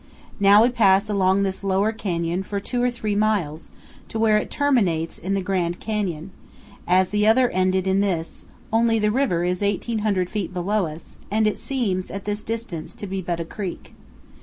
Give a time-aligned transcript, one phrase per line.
[0.39, 3.69] Now we pass along this lower canyon for two or three miles,
[4.07, 6.31] to where it terminates in the Grand Canyon,
[6.87, 8.43] as the other ended in this,
[8.73, 13.05] only the river is 1,800 feet below us, and it seems at this distance to
[13.05, 13.93] be but a creek.